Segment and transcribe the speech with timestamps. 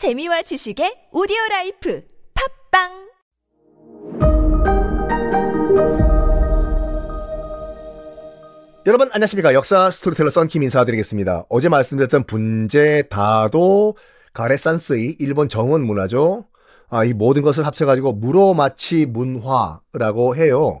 [0.00, 2.88] 재미와 지식의 오디오 라이프 팟빵
[8.86, 11.44] 여러분 안녕하십니까 역사 스토리텔러 썬킴 인사드리겠습니다.
[11.50, 13.98] 어제 말씀드렸던 분재 다도
[14.32, 16.46] 枯山水 일본 정원 문화죠.
[16.88, 20.80] 아, 이 모든 것을 합쳐가지고 무로마치 문화라고 해요.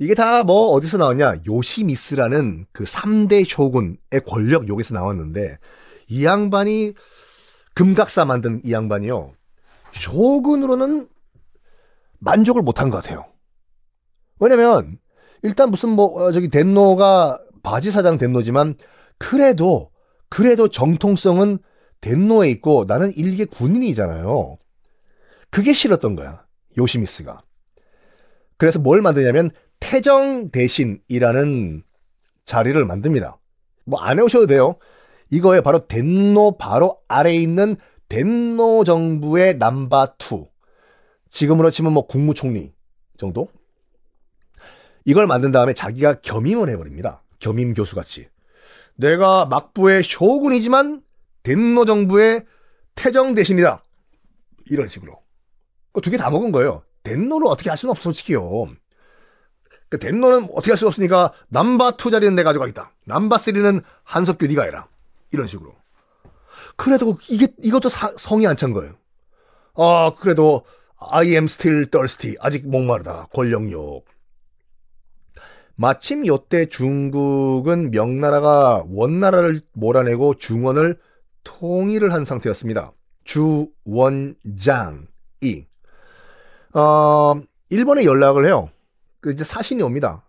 [0.00, 5.58] 이게 다 뭐 어디서 나왔냐 요시미스라는 그 3대 쇼군의 권력 여기서 나왔는데
[6.08, 6.94] 이 양반이
[7.78, 9.30] 금각사 만든 이 양반이요.
[9.92, 11.06] 쇼군으로는
[12.18, 13.26] 만족을 못한 것 같아요.
[14.40, 14.98] 왜냐면
[15.44, 18.74] 일단 무슨 뭐 어, 저기 덴노가 바지 사장 덴노지만
[19.16, 19.92] 그래도
[20.28, 21.58] 그래도 정통성은
[22.00, 24.58] 덴노에 있고 나는 일개 군인이잖아요.
[25.50, 26.44] 그게 싫었던 거야.
[26.76, 27.42] 요시미스가.
[28.56, 31.84] 그래서 뭘 만드냐면 태정 대신이라는
[32.44, 33.38] 자리를 만듭니다.
[33.84, 34.78] 뭐 안 해오셔도 돼요.
[35.30, 37.76] 이거에 바로 덴노 바로 아래에 있는
[38.08, 40.48] 덴노 정부의 남바2.
[41.30, 42.72] 지금으로 치면 뭐 국무총리
[43.16, 43.48] 정도?
[45.04, 47.22] 이걸 만든 다음에 자기가 겸임을 해버립니다.
[47.38, 48.28] 겸임 교수 같이.
[48.96, 51.02] 내가 막부의 쇼군이지만
[51.42, 52.44] 덴노 정부의
[52.94, 53.82] 태정 대신이다.
[54.66, 55.20] 이런 식으로.
[56.02, 56.82] 두 개 다 먹은 거예요.
[57.02, 58.68] 덴노를 어떻게 할 수는 없어, 솔직히요.
[59.88, 62.92] 그 덴노는 어떻게 할 수 없으니까 남바2 자리는 내가 가져가겠다.
[63.06, 64.88] 남바3는 한석규 네가 해라.
[65.32, 65.74] 이런 식으로.
[66.76, 68.94] 그래도 이게 이것도 사, 성이 안 찬 거예요.
[69.74, 70.64] 아 그래도
[70.98, 72.36] I am still thirsty.
[72.40, 73.28] 아직 목마르다.
[73.32, 74.04] 권력욕.
[75.76, 80.98] 마침 요때 중국은 명나라가 원나라를 몰아내고 중원을
[81.44, 82.92] 통일을 한 상태였습니다.
[83.24, 85.06] 주원장이
[86.74, 88.70] 어, 일본에 연락을 해요.
[89.20, 90.24] 그 이제 사신이 옵니다.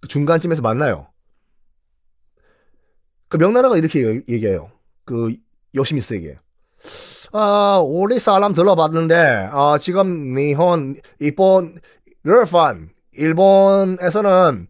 [0.00, 1.08] 그 중간쯤에서 만나요.
[3.28, 4.70] 그 명나라가 이렇게 얘기해요.
[5.04, 5.34] 그
[5.74, 6.38] 요시미스에게.
[7.32, 11.80] 아, 우리 사람 들어봤는데, 아, 지금 일본, 일본,
[12.22, 14.68] 르판, 일본에서는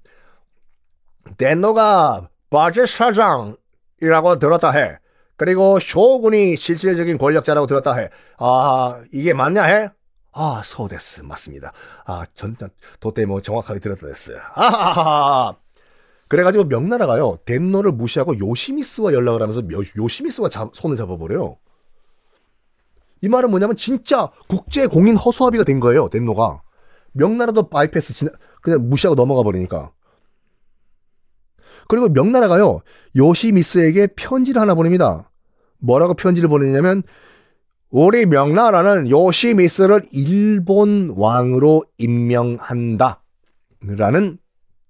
[1.37, 4.99] 덴노가 바제 사장이라고 들었다 해.
[5.37, 8.09] 그리고 쇼군이 실질적인 권력자라고 들었다 해.
[8.39, 9.91] 아, 이게 맞냐 해?
[10.33, 11.23] 아, そうです.
[11.23, 11.73] 맞습니다.
[12.07, 12.57] 아, 전,
[13.01, 14.39] 도대 뭐 정확하게 들었다 됐어요.
[14.55, 15.57] 아하하하.
[16.29, 19.63] 그래가지고 명나라가요, 덴노를 무시하고 요시미스와 연락을 하면서
[19.97, 21.59] 요시미스와 잡, 손을 잡아버려요.
[23.23, 26.63] 이 말은 뭐냐면 진짜 국제 공인 허수아비가 된 거예요, 덴노가.
[27.13, 29.93] 명나라도 바이패스 지나, 그냥 무시하고 넘어가 버리니까.
[31.89, 32.81] 그리고 명나라가요,
[33.15, 35.31] 요시미스에게 편지를 하나 보냅니다.
[35.79, 37.03] 뭐라고 편지를 보내냐면,
[37.91, 43.23] 우리 명나라는 요시미스를 일본 왕으로 임명한다.
[43.81, 44.39] 라는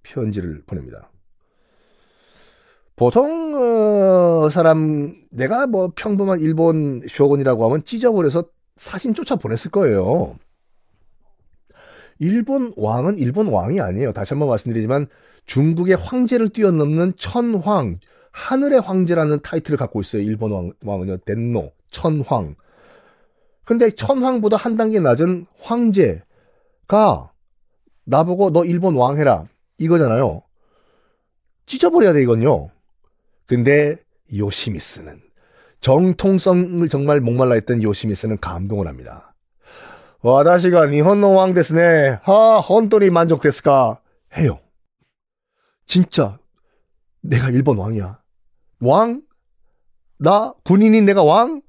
[0.02, 1.10] 편지를 보냅니다.
[2.96, 8.44] 보통 어, 사람 내가 뭐 평범한 일본 쇼군이라고 하면 찢어버려서
[8.76, 10.36] 사신 쫓아 보냈을 거예요.
[12.18, 14.12] 일본 왕은 일본 왕이 아니에요.
[14.12, 15.08] 다시 한번 말씀드리지만
[15.44, 17.98] 중국의 황제를 뛰어넘는 천황,
[18.32, 20.22] 하늘의 황제라는 타이틀을 갖고 있어요.
[20.22, 21.18] 일본 왕, 왕은요.
[21.18, 22.56] 덴노, 천황.
[23.64, 27.30] 근데 천황보다 한 단계 낮은 황제가
[28.04, 29.44] 나보고 너 일본 왕 해라.
[29.78, 30.42] 이거잖아요.
[31.66, 32.70] 찢어버려야 돼, 이건요.
[33.46, 33.96] 근데
[34.34, 35.20] 요시미스는
[35.80, 39.34] 정통성을 정말 목말라 했던 요시미스는 감동을 합니다.
[40.22, 42.18] 와다시가 니혼노 왕 데스네.
[42.22, 44.00] 하, 혼돈이 만족 데스까?
[44.36, 44.58] 해요.
[45.86, 46.38] 진짜
[47.20, 48.20] 내가 일본 왕이야.
[48.80, 49.22] 왕?
[50.18, 51.62] 나 군인인 내가 왕?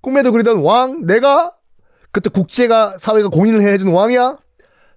[0.00, 1.06] 꿈에도 그리던 왕?
[1.06, 1.54] 내가?
[2.10, 4.38] 그때 국제가 사회가 공인을 해준 왕이야?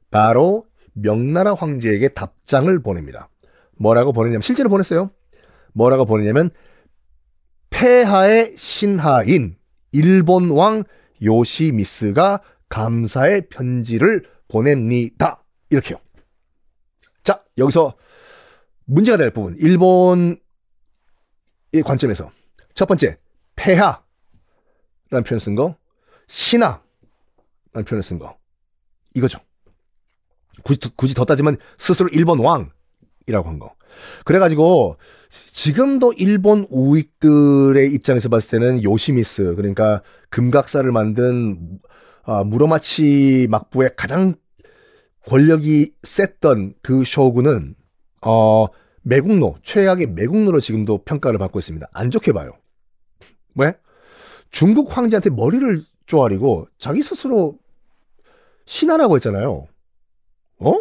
[0.09, 3.30] 바로 명나라 황제에게 답장을 보냅니다.
[3.78, 5.12] 뭐라고 보냈냐면 실제로 보냈어요.
[5.75, 6.50] 뭐라고 보내냐면
[7.69, 9.58] 폐하의 신하인
[9.91, 10.84] 일본 왕
[11.22, 15.44] 요시미스가 감사의 편지를 보냅니다.
[15.69, 15.97] 이렇게요.
[17.24, 17.94] 자, 여기서
[18.86, 19.56] 문제가 될 부분.
[19.59, 20.38] 일본의
[21.84, 22.31] 관점에서.
[22.74, 23.18] 첫 번째,
[23.56, 24.03] 폐하라는
[25.25, 25.78] 표현 쓴 거.
[26.27, 26.81] 신하라는
[27.88, 28.38] 표현을 쓴 거.
[29.13, 29.39] 이거죠.
[30.63, 32.72] 굳이, 굳이 더 따지면 스스로 일본 왕
[33.27, 33.74] 이라고 한 거.
[34.25, 34.98] 그래가지고
[35.30, 41.80] 지금도 일본 우익들의 입장에서 봤을 때는 요시미스 그러니까 금각사를 만든
[42.24, 44.36] 아, 무로마치 막부의 가장
[45.27, 47.75] 권력이 셌던 그 쇼군은
[48.25, 48.68] 어,
[49.04, 51.88] 매국노 최악의 매국노로 지금도 평가를 받고 있습니다.
[51.94, 52.51] 안 좋게 봐요.
[53.56, 53.74] 왜?
[54.50, 57.57] 중국 황제한테 머리를 쪼아리고 자기 스스로
[58.66, 59.68] 신하라고 했잖아요.
[60.60, 60.74] 어?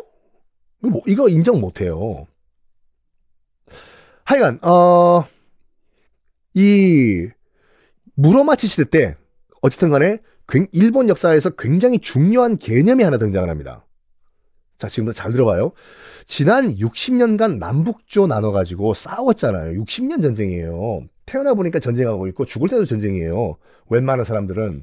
[0.80, 2.26] 뭐, 이거 인정 못해요.
[4.34, 5.26] 하여간 어,
[6.54, 7.28] 이
[8.16, 9.16] 무로마치 시대 때
[9.62, 10.18] 어쨌든 간에
[10.72, 13.86] 일본 역사에서 굉장히 중요한 개념이 하나 등장을 합니다.
[14.76, 15.72] 자, 지금부터 잘 들어봐요.
[16.26, 19.80] 지난 60년간 남북조 나눠가지고 싸웠잖아요.
[19.80, 21.06] 60년 전쟁이에요.
[21.26, 23.56] 태어나 보니까 전쟁하고 있고 죽을 때도 전쟁이에요.
[23.88, 24.82] 웬만한 사람들은.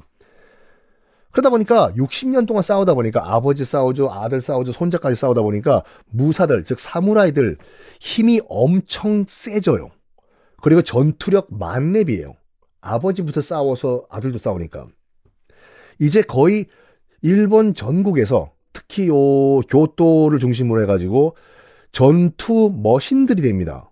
[1.32, 6.78] 그러다 보니까 60년 동안 싸우다 보니까 아버지 싸우죠, 아들 싸우죠, 손자까지 싸우다 보니까 무사들, 즉
[6.78, 7.56] 사무라이들
[8.00, 9.90] 힘이 엄청 세져요.
[10.60, 12.34] 그리고 전투력 만렙이에요.
[12.82, 14.86] 아버지부터 싸워서 아들도 싸우니까.
[15.98, 16.66] 이제 거의
[17.22, 21.36] 일본 전국에서 특히 요 교토를 중심으로 해가지고
[21.92, 23.90] 전투 머신들이 됩니다.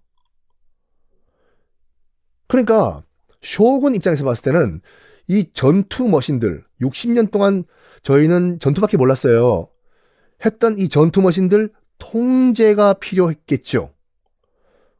[2.48, 3.02] 그러니까
[3.42, 4.80] 쇼군 입장에서 봤을 때는
[5.30, 7.62] 이 전투 머신들 60년 동안
[8.02, 9.68] 저희는 전투밖에 몰랐어요.
[10.44, 13.92] 했던 이 전투 머신들 통제가 필요했겠죠.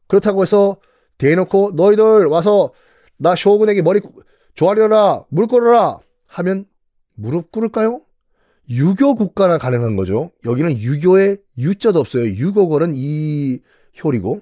[0.07, 0.77] 그렇다고 해서
[1.17, 2.71] 대놓고 너희들 와서
[3.17, 3.99] 나 쇼군에게 머리
[4.53, 6.65] 조아려라 물 끓여라 하면
[7.15, 7.99] 무릎 꿇을까요?
[8.69, 10.31] 유교 국가나 가능한 거죠.
[10.45, 12.23] 여기는 유교의 유자도 없어요.
[12.23, 13.59] 유고걸은 이
[14.01, 14.41] 효리고.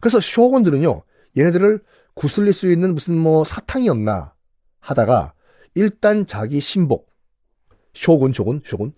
[0.00, 1.02] 그래서 쇼군들은요.
[1.36, 1.82] 얘네들을
[2.14, 4.34] 구슬릴 수 있는 무슨 뭐 사탕이 없나
[4.80, 5.34] 하다가
[5.74, 7.10] 일단 자기 신복
[7.94, 8.92] 쇼군 쇼군 쇼군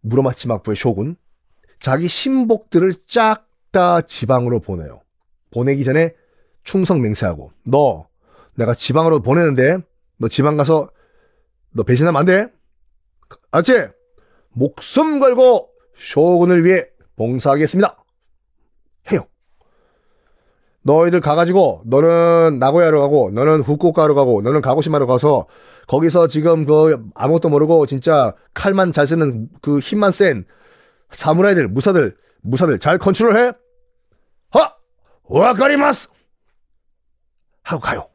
[0.00, 1.16] 무로마치 막부의 쇼군
[1.80, 5.02] 자기 신복들을 쫙 다 지방으로 보내요.
[5.50, 6.14] 보내기 전에
[6.64, 8.08] 충성 맹세하고 너
[8.54, 9.78] 내가 지방으로 보내는데
[10.16, 10.90] 너 지방 가서
[11.70, 12.46] 너 배신하면 안 돼.
[13.50, 13.88] 알았지?
[14.50, 16.86] 목숨 걸고 쇼군을 위해
[17.16, 17.96] 봉사하겠습니다.
[20.88, 25.46] 너희들 가가지고 너는 나고야로 가고 너는 후쿠오카로 가고 너는 가고시마로 가서
[25.86, 30.46] 거기서 지금 그 아무것도 모르고 진짜 칼만 잘 쓰는 그 힘만 센
[31.10, 33.52] 사무라이들 무사들 무사들 잘 컨트롤해.
[34.50, 34.72] 하
[35.24, 36.08] わかります
[37.64, 38.08] 하고 가요.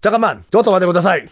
[0.00, 1.22] 잠깐만 ちょっと待ってください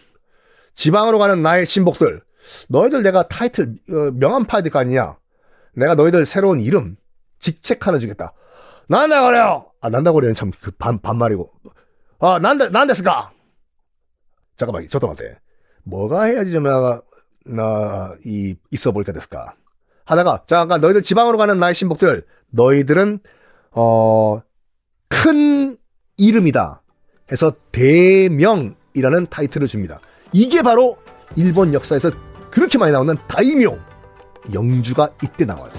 [0.75, 2.23] 지방으로 가는 나의 신복들
[2.69, 5.17] 너희들 내가 타이틀 어, 명함 파야 될 거 아니냐.
[5.77, 6.97] 내가 너희들 새로운 이름
[7.39, 8.33] 직책 하나 주겠다.
[8.89, 11.51] 난다거려 아, 난다거려는 참, 그, 반, 반말이고.
[12.21, 13.33] 아, 난데, 난데스까?
[14.57, 15.39] 잠깐만, 저도 한테
[15.83, 17.03] 뭐가 해야지 좀, 나,
[17.45, 19.55] 나, 이, 있어 볼까 됐을까?
[20.05, 23.19] 하다가, 잠깐, 너희들 지방으로 가는 나의 신복들, 너희들은,
[23.73, 24.41] 어,
[25.09, 25.77] 큰
[26.17, 26.83] 이름이다.
[27.33, 30.01] 해서 대명이라는 타이틀을 줍니다.
[30.33, 30.99] 이게 바로
[31.35, 32.11] 일본 역사에서
[32.51, 33.79] 그렇게 많이 나오는 다이묘
[34.53, 35.73] 영주가 이때 나와요.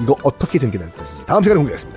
[0.00, 1.95] 이거 어떻게 전개될 것인지 다음 시간에 공개하겠습니다.